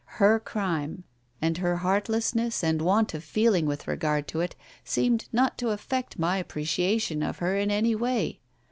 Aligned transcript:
Her 0.17 0.39
crime, 0.39 1.03
and 1.43 1.59
her 1.59 1.75
heartlessness 1.75 2.63
and 2.63 2.81
want 2.81 3.13
of 3.13 3.23
feeling 3.23 3.67
with 3.67 3.87
regard 3.87 4.27
to 4.29 4.39
it, 4.39 4.55
seemed 4.83 5.27
not 5.31 5.59
to 5.59 5.69
affect 5.69 6.17
my 6.17 6.37
appreciation 6.37 7.21
of 7.21 7.37
her 7.37 7.55
in 7.55 7.69
any 7.69 7.93
way. 7.93 8.39